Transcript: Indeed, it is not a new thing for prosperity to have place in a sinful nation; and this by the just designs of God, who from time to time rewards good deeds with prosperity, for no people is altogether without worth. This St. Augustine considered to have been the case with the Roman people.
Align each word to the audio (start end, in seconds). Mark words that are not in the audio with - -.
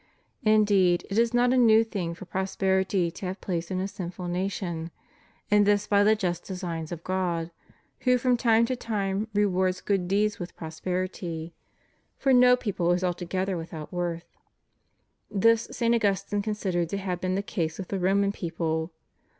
Indeed, 0.41 1.05
it 1.11 1.19
is 1.19 1.31
not 1.31 1.53
a 1.53 1.57
new 1.57 1.83
thing 1.83 2.15
for 2.15 2.25
prosperity 2.25 3.11
to 3.11 3.25
have 3.27 3.39
place 3.39 3.69
in 3.69 3.79
a 3.79 3.87
sinful 3.87 4.27
nation; 4.29 4.89
and 5.51 5.63
this 5.63 5.85
by 5.85 6.03
the 6.03 6.15
just 6.15 6.43
designs 6.43 6.91
of 6.91 7.03
God, 7.03 7.51
who 7.99 8.17
from 8.17 8.35
time 8.35 8.65
to 8.65 8.75
time 8.75 9.27
rewards 9.35 9.79
good 9.79 10.07
deeds 10.07 10.39
with 10.39 10.55
prosperity, 10.55 11.53
for 12.17 12.33
no 12.33 12.55
people 12.55 12.91
is 12.93 13.03
altogether 13.03 13.55
without 13.55 13.93
worth. 13.93 14.25
This 15.29 15.67
St. 15.69 15.93
Augustine 15.93 16.41
considered 16.41 16.89
to 16.89 16.97
have 16.97 17.21
been 17.21 17.35
the 17.35 17.43
case 17.43 17.77
with 17.77 17.89
the 17.89 17.99
Roman 17.99 18.31
people. 18.31 18.91